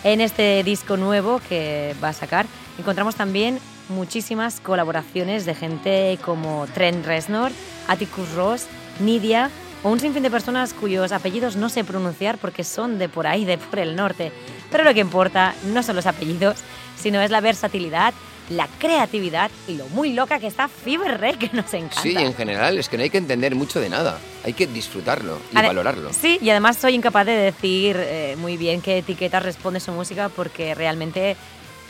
[0.06, 2.46] En este disco nuevo que va a sacar
[2.78, 7.50] encontramos también muchísimas colaboraciones de gente como Trent Reznor,
[7.88, 8.66] Atticus Ross,
[9.00, 9.50] Nidia
[9.82, 13.44] o un sinfín de personas cuyos apellidos no sé pronunciar porque son de por ahí,
[13.44, 14.30] de por el norte.
[14.70, 16.58] Pero lo que importa no son los apellidos,
[16.96, 18.14] sino es la versatilidad,
[18.50, 22.02] la creatividad y lo muy loca que está Fever Ray, que nos encanta.
[22.02, 24.18] Sí, en general, es que no hay que entender mucho de nada.
[24.44, 26.12] Hay que disfrutarlo y valorarlo.
[26.12, 30.28] Sí, y además soy incapaz de decir eh, muy bien qué etiqueta responde su música
[30.28, 31.36] porque realmente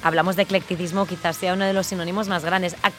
[0.07, 2.76] hablamos de eclecticismo, quizás sea uno de los sinónimos más grandes.
[2.82, 2.90] ¿A,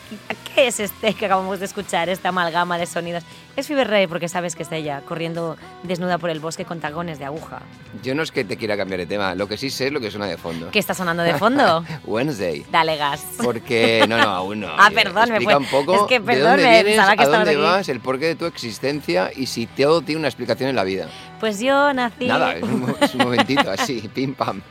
[0.54, 3.24] qué es este que acabamos de escuchar, esta amalgama de sonidos?
[3.56, 7.18] Es Fever Ray porque sabes que está ella corriendo desnuda por el bosque con tacones
[7.18, 7.62] de aguja.
[8.04, 10.00] Yo no es que te quiera cambiar de tema, lo que sí sé es lo
[10.00, 10.70] que suena de fondo.
[10.70, 11.84] ¿Qué está sonando de fondo?
[12.06, 12.66] Wednesday.
[12.72, 13.24] Dale gas.
[13.44, 14.68] Porque, no, no, aún no.
[14.78, 17.28] Ah, perdón, me fue- un poco es que de perdón, dónde me vienes, que a
[17.28, 17.60] dónde aquí.
[17.62, 21.08] vas, el porqué de tu existencia y si todo tiene una explicación en la vida.
[21.40, 22.26] Pues yo nací...
[22.28, 24.62] Nada, es un, es un momentito así, pim pam.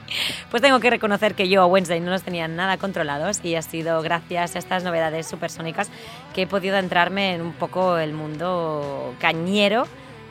[0.51, 3.62] Pues tengo que reconocer que yo a Wednesday no los tenía nada controlados y ha
[3.62, 5.89] sido gracias a estas novedades supersónicas
[6.35, 9.87] que he podido entrarme en un poco el mundo cañero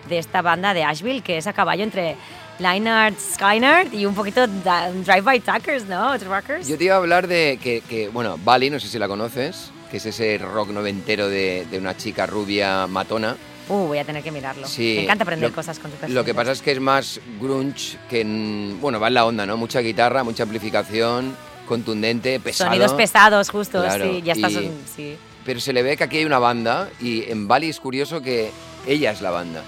[0.10, 2.16] de esta banda de Asheville, que es a caballo entre
[2.60, 6.18] Leinart Skynard y un poquito da- Drive-By Tuckers, ¿no?
[6.20, 6.68] Truckers.
[6.68, 9.72] Yo te iba a hablar de que, que, bueno, Bali, no sé si la conoces,
[9.90, 13.36] que es ese rock noventero de, de una chica rubia matona.
[13.68, 14.68] Uh, voy a tener que mirarlo.
[14.68, 17.20] Sí, Me encanta aprender lo- cosas con su Lo que pasa es que es más
[17.42, 19.58] grunge que, en- bueno, va en la onda, ¿no?
[19.58, 21.36] Mucha guitarra, mucha amplificación,
[21.68, 22.70] contundente, pesado.
[22.72, 24.52] Sonidos pesados, justo, Claro, sí, ya estás...
[24.54, 25.18] y- Sí.
[25.46, 28.50] Pero se le ve que aquí hay una banda y en Bali es curioso que
[28.88, 29.62] ella es la banda.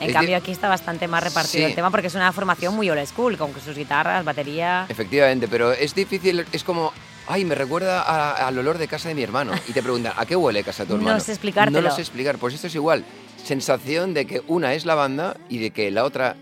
[0.00, 1.70] En Es cambio, aquí está bastante más repartido Sí.
[1.70, 4.84] el tema porque es una formación muy old school, con sus guitarras, batería...
[4.88, 6.92] Efectivamente, pero es difícil, es como,
[7.28, 9.52] ay, me recuerda a- al olor de casa de mi hermano.
[9.68, 11.20] Y te preguntan, ¿a qué huele casa de tu No hermano?
[11.20, 11.80] sé explicártelo.
[11.82, 13.04] No lo sé explicar, pues esto es igual.
[13.44, 16.36] Sensación de que una es la banda y de que la otra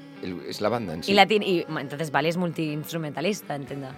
[0.49, 1.13] es la banda en sí.
[1.13, 3.89] Y, la tiene- y entonces Vale es multiinstrumentalista, entiendo.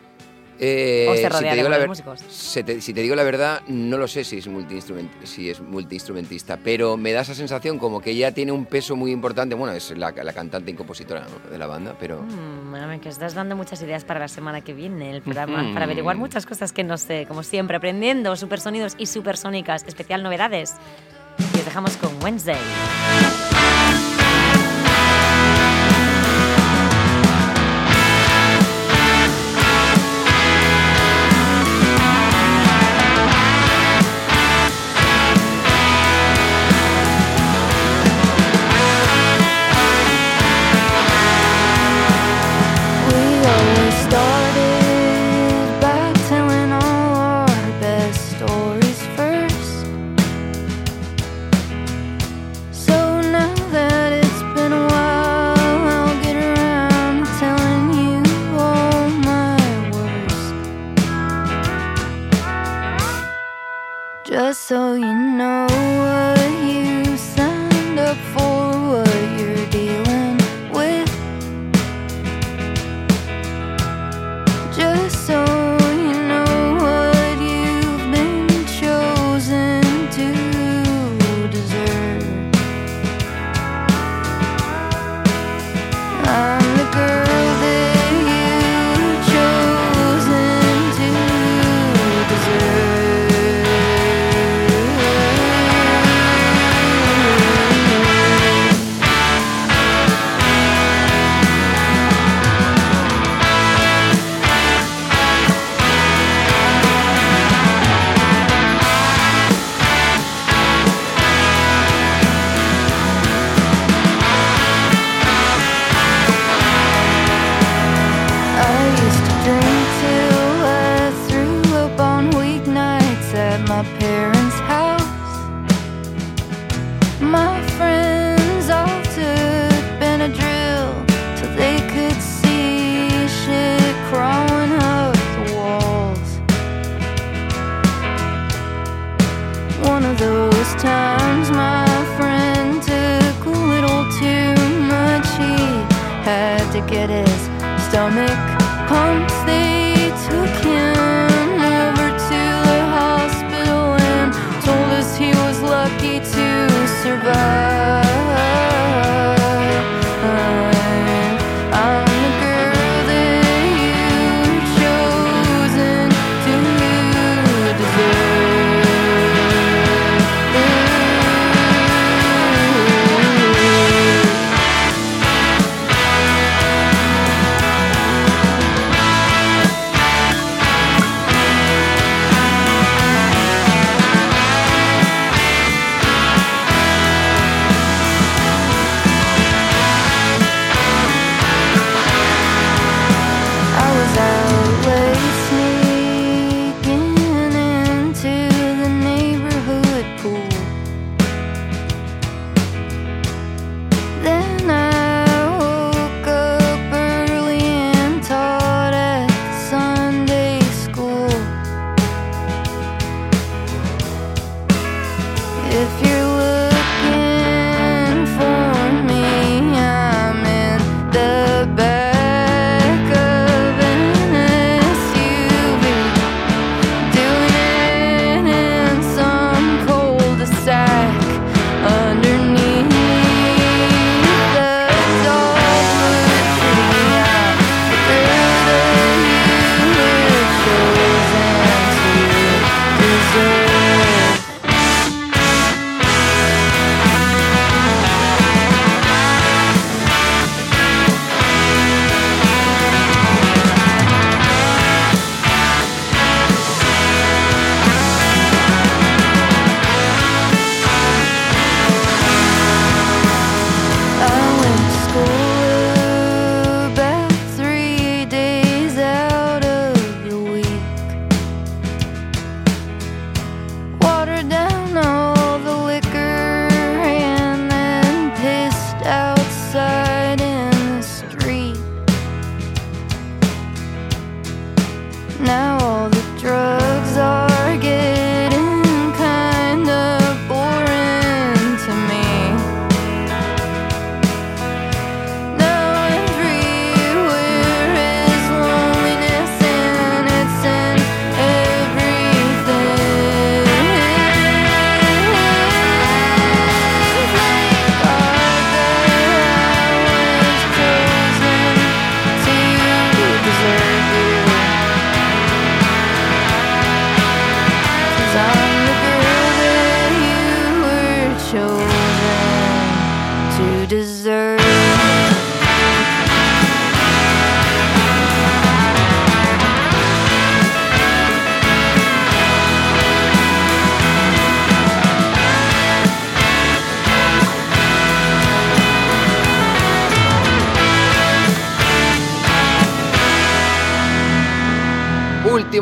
[0.58, 2.20] Eh, ¿O se si rodea te de buenos músicos?
[2.64, 6.56] te- si te digo la verdad, no lo sé si es, multiinstrument, si es multiinstrumentista,
[6.62, 9.54] pero me da esa sensación como que ella tiene un peso muy importante.
[9.54, 11.50] Bueno, es la, la cantante y compositora ¿no?
[11.50, 12.22] de la banda, pero...
[12.22, 15.72] Mm, bueno, que estás dando muchas ideas para la semana que viene, el programa, Ujú.
[15.74, 20.74] para averiguar muchas cosas que no sé, como siempre, aprendiendo supersonidos y supersónicas, especial novedades.
[21.54, 22.56] Y os dejamos con Wednesday.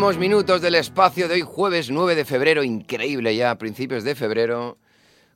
[0.05, 4.77] Minutos del espacio de hoy, jueves 9 de febrero, increíble ya, principios de febrero,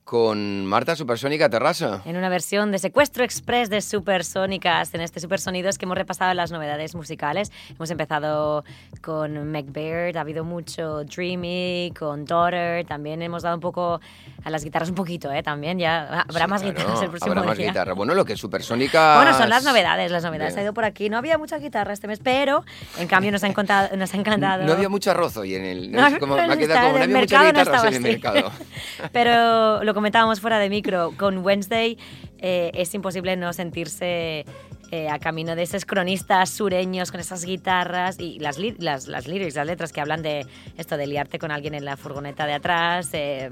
[0.09, 2.00] con Marta Supersónica Terrasa.
[2.06, 6.50] En una versión de Secuestro Express de Supersónicas, en este Supersonidos que hemos repasado las
[6.50, 7.52] novedades musicales.
[7.76, 8.64] Hemos empezado
[9.02, 14.00] con Meg Baird, ha habido mucho Dreamy, con Daughter, también hemos dado un poco
[14.44, 15.42] a las guitarras un poquito, ¿eh?
[15.42, 17.66] También ya habrá Sí, más claro, guitarras el próximo Habrá más día.
[17.66, 17.92] guitarra.
[17.92, 19.16] Bueno, lo que Supersónica.
[19.16, 20.54] Bueno, son las novedades, las novedades.
[20.54, 20.61] Bien.
[20.61, 21.11] Ha ido por aquí.
[21.11, 22.64] No había mucha guitarra este mes, pero
[22.98, 23.94] en cambio nos ha encantado.
[23.94, 24.64] Nos ha encantado.
[24.64, 25.92] No había mucho arroz hoy en el.
[25.92, 28.52] No, como, me ha quedado como no había muchas no guitarras en el mercado.
[29.12, 31.99] Pero lo comentábamos fuera de micro, con Wednesday
[32.38, 34.44] eh, es imposible no sentirse
[34.92, 39.57] eh, a camino de esos cronistas sureños con esas guitarras y las, las, las lyrics,
[39.57, 40.46] las letras que hablan de
[40.76, 43.11] esto de liarte con alguien en la furgoneta de atrás.
[43.12, 43.51] eh,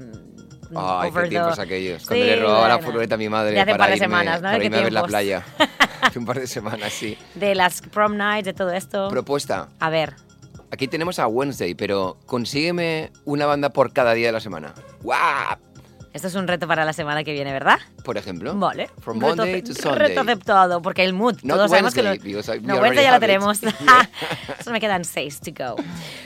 [0.75, 2.05] Ay, qué the- tiempos aquellos.
[2.07, 2.85] Cuando Sí, le robaba la bueno.
[2.85, 4.47] furgoneta a mi madre De hace un para par de irme, semanas, ¿no?
[4.47, 5.43] para ¿De qué irme a ver la playa.
[6.01, 7.17] Hace un par de semanas, sí.
[7.35, 9.09] De las prom nights, de todo esto.
[9.09, 9.67] Propuesta.
[9.81, 10.13] a ver,
[10.69, 14.73] Aquí tenemos a Wednesday, pero consígueme una banda por cada día de la semana.
[15.01, 15.55] ¡Guau!
[16.17, 17.79] Esto es un reto para la semana que viene, ¿verdad?
[18.03, 18.53] Por ejemplo.
[18.55, 18.89] Vale.
[18.99, 20.07] From Reto Monday ace- to Sunday.
[20.09, 22.13] Reto aceptado, porque el mood, Not todos sabemos que lo...
[22.13, 23.57] I- No, Wednesday ya lo tenemos.
[24.63, 25.75] Solo me quedan seis to go.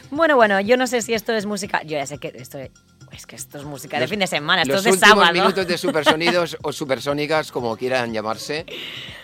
[0.09, 1.81] Bueno, bueno, yo no sé si esto es música...
[1.83, 2.71] Yo ya sé que esto es...
[3.27, 5.33] Que esto es música de Los- fin de semana, esto Los es de últimos sábado.
[5.33, 8.65] minutos de supersonidos o supersónicas, como quieran llamarse,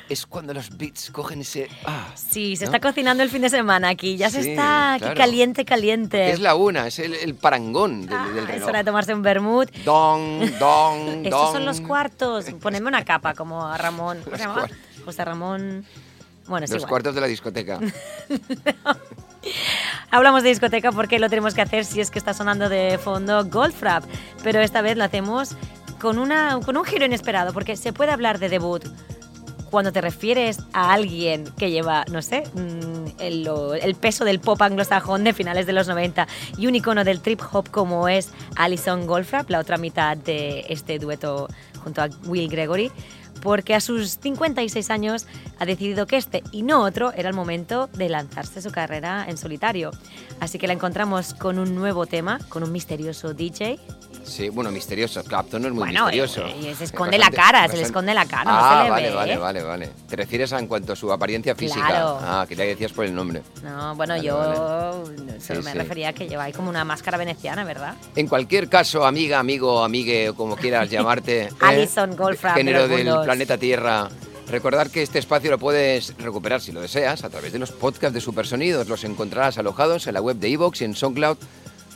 [0.09, 1.69] es cuando los beats cogen ese...
[1.85, 2.71] Ah, Sí, se ¿no?
[2.71, 5.17] está cocinando el fin de semana aquí, ya se está aquí claro.
[5.17, 6.31] caliente, caliente.
[6.31, 9.21] Es la una, es el, el parangón del, Ah, del es hora de tomarse un
[9.21, 9.69] vermut.
[9.83, 12.45] Dong, dong, Estos son los cuartos.
[12.61, 14.19] Ponedme una capa como a Ramón.
[14.23, 14.45] ¿Cómo se.
[15.03, 15.85] José Ramón.
[16.47, 16.89] Bueno, es Los igual.
[16.89, 17.79] cuartos de la discoteca.
[20.11, 23.45] Hablamos de discoteca porque lo tenemos que hacer si es que está sonando de fondo
[23.45, 24.03] Goldfrapp,
[24.43, 25.51] pero esta vez lo hacemos
[25.99, 28.83] con, una, con un giro inesperado, porque se puede hablar de debut
[29.69, 35.23] cuando te refieres a alguien que lleva, no sé, mm, el, peso del pop anglosajón
[35.23, 39.49] de finales de los 90 y un icono del trip hop como es Alison Goldfrapp,
[39.49, 41.47] la otra mitad de este dueto
[41.83, 42.91] junto a Will Gregory,
[43.41, 45.25] porque a sus 56 años
[45.59, 49.37] ha decidido que este y no otro era el momento de lanzarse su carrera en
[49.37, 49.91] solitario.
[50.39, 53.79] Así que la encontramos con un nuevo tema, con un misterioso DJ.
[54.27, 55.23] Sí, bueno, misterioso.
[55.23, 56.45] Clapton no es muy Bueno, misterioso.
[56.45, 58.89] eh, se Es esconde la bastante- cara, se le esconde la cara, no ah, le
[58.89, 59.37] vale, ve, vale, ¿eh?
[59.37, 59.89] vale, vale.
[60.07, 61.87] Te refieres a en cuanto a su apariencia física.
[61.87, 62.19] Claro.
[62.21, 63.41] Ah, que ya decías por el nombre.
[63.63, 64.55] No, bueno, Vale, yo vale.
[65.39, 65.77] solo Sí, me sí.
[65.77, 67.95] refería a que lleva ahí como una máscara veneciana, ¿verdad?
[68.15, 71.49] En cualquier caso, amiga, amigo, amigue o como quieras llamarte, ¿eh?
[71.61, 73.25] Alison Goldfrapp género del mundos.
[73.25, 74.09] planeta Tierra.
[74.49, 78.13] Recordar que este espacio lo puedes recuperar si lo deseas a través de los podcasts
[78.13, 78.87] de Supersonidos.
[78.87, 80.95] Los encontrarás alojados en la web de iVoox y en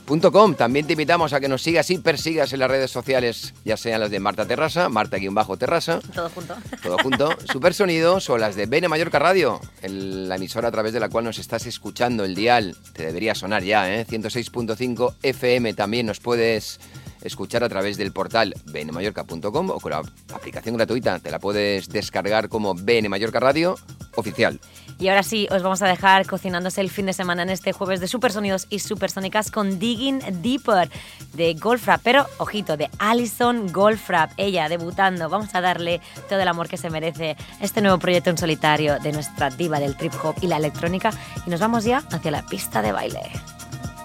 [0.06, 0.54] soundcloud.com.
[0.54, 4.00] También te invitamos a que nos sigas y persigas en las redes sociales, ya sean
[4.00, 6.54] las de Marta Terrasa, Marta-Terrasa, Todo junto.
[6.82, 11.08] todo junto, Supersonidos o las de Bene Mallorca Radio, la emisora a través de la
[11.08, 14.06] cual nos estás escuchando, el dial, te debería sonar ya, ¿eh?
[14.06, 16.80] 106.5 FM también nos puedes
[17.22, 20.02] escuchar a través del portal bnmallorca.com o con la
[20.34, 23.76] aplicación gratuita, te la puedes descargar como Bene Mallorca Radio
[24.16, 24.60] oficial.
[25.02, 27.98] Y ahora sí, os vamos a dejar cocinándose el fin de semana en este jueves
[27.98, 30.88] de Supersonidos y Supersónicas con Digging Deeper
[31.32, 35.28] de Goldfrapp, pero ojito, de Alison Goldfrapp, ella debutando.
[35.28, 39.10] Vamos a darle todo el amor que se merece este nuevo proyecto en solitario de
[39.10, 41.10] nuestra diva del trip hop y la electrónica.
[41.48, 43.22] Y nos vamos ya hacia la pista de baile.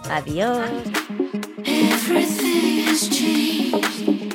[0.09, 0.67] Adiós.
[1.63, 4.26] Everything has changed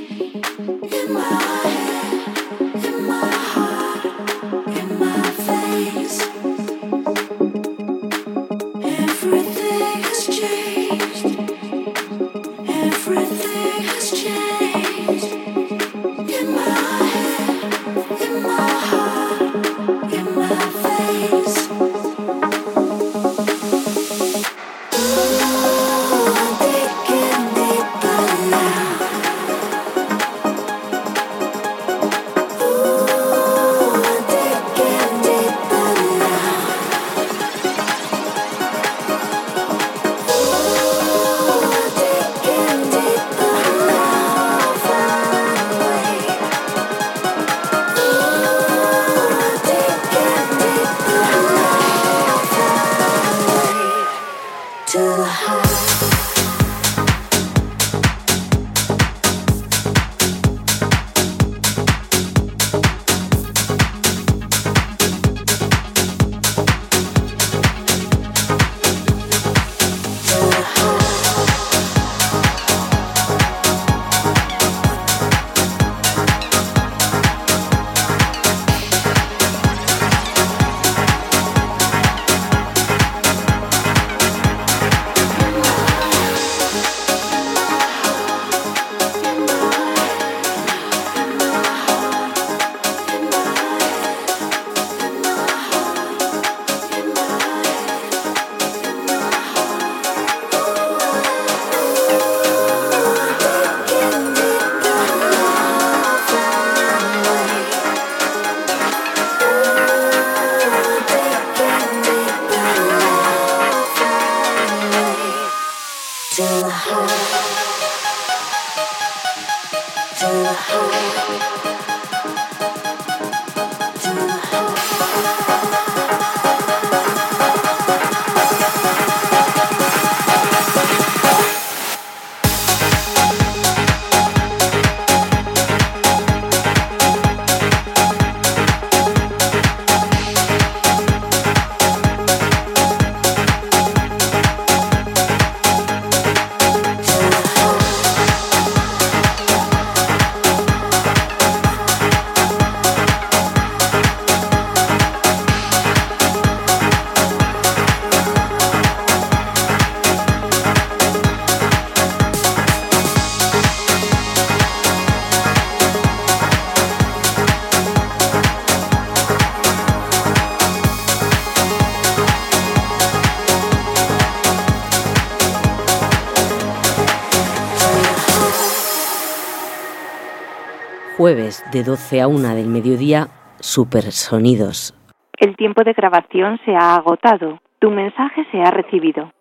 [181.73, 184.95] de 12 a 1 del mediodía, Supersonidos.
[185.39, 187.61] El tiempo de grabación se ha agotado.
[187.79, 189.33] Tu mensaje se ha recibido.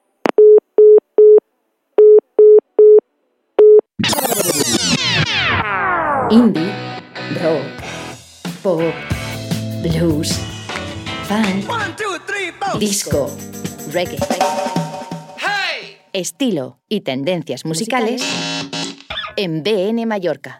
[6.30, 6.72] Indie,
[7.42, 7.66] rock,
[8.64, 8.82] pop,
[9.84, 10.40] blues,
[11.28, 13.28] funk, disco,
[13.92, 14.18] reggae.
[16.14, 18.22] Estilo y tendencias musicales
[19.36, 20.60] en BN Mallorca.